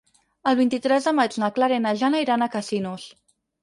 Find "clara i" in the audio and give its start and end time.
1.59-1.87